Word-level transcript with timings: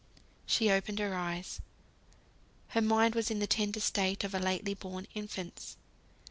She 0.47 0.71
opened 0.71 0.97
her 0.97 1.13
eyes. 1.13 1.61
Her 2.69 2.81
mind 2.81 3.13
was 3.13 3.29
in 3.29 3.37
the 3.37 3.45
tender 3.45 3.79
state 3.79 4.23
of 4.23 4.33
a 4.33 4.39
lately 4.39 4.73
born 4.73 5.05
infant's. 5.13 5.77